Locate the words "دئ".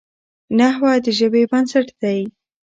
2.01-2.21